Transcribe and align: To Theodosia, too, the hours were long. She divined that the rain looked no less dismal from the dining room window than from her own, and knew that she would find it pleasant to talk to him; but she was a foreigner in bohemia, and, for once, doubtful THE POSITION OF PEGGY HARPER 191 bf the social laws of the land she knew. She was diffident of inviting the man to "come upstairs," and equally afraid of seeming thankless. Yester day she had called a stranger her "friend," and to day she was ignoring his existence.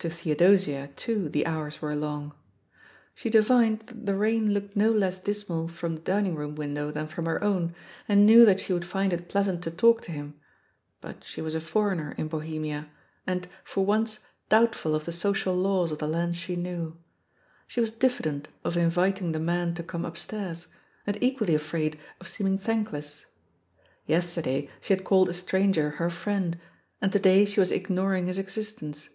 To 0.00 0.10
Theodosia, 0.10 0.90
too, 0.94 1.28
the 1.28 1.46
hours 1.46 1.82
were 1.82 1.96
long. 1.96 2.32
She 3.12 3.28
divined 3.28 3.80
that 3.88 4.06
the 4.06 4.14
rain 4.14 4.52
looked 4.54 4.76
no 4.76 4.92
less 4.92 5.18
dismal 5.18 5.66
from 5.66 5.94
the 5.96 6.00
dining 6.00 6.36
room 6.36 6.54
window 6.54 6.92
than 6.92 7.08
from 7.08 7.26
her 7.26 7.42
own, 7.42 7.74
and 8.06 8.24
knew 8.26 8.44
that 8.44 8.60
she 8.60 8.72
would 8.72 8.84
find 8.84 9.12
it 9.12 9.28
pleasant 9.28 9.64
to 9.64 9.70
talk 9.72 10.02
to 10.02 10.12
him; 10.12 10.38
but 11.00 11.24
she 11.24 11.42
was 11.42 11.56
a 11.56 11.60
foreigner 11.60 12.14
in 12.16 12.28
bohemia, 12.28 12.88
and, 13.26 13.48
for 13.64 13.84
once, 13.84 14.20
doubtful 14.48 14.92
THE 14.92 15.00
POSITION 15.00 15.26
OF 15.26 15.34
PEGGY 15.36 15.44
HARPER 15.44 15.58
191 15.62 15.88
bf 15.88 15.90
the 15.90 15.90
social 15.90 15.90
laws 15.90 15.90
of 15.90 15.98
the 15.98 16.18
land 16.20 16.36
she 16.36 16.56
knew. 16.56 16.98
She 17.66 17.80
was 17.80 17.90
diffident 17.90 18.48
of 18.62 18.76
inviting 18.76 19.32
the 19.32 19.40
man 19.40 19.74
to 19.74 19.82
"come 19.82 20.04
upstairs," 20.04 20.68
and 21.04 21.20
equally 21.20 21.54
afraid 21.56 21.98
of 22.20 22.28
seeming 22.28 22.58
thankless. 22.58 23.26
Yester 24.06 24.42
day 24.42 24.70
she 24.80 24.92
had 24.92 25.02
called 25.04 25.28
a 25.30 25.34
stranger 25.34 25.90
her 25.98 26.10
"friend," 26.10 26.60
and 27.00 27.10
to 27.10 27.18
day 27.18 27.44
she 27.44 27.58
was 27.58 27.72
ignoring 27.72 28.28
his 28.28 28.38
existence. 28.38 29.08